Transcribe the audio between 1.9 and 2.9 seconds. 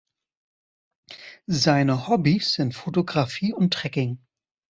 Hobbys sind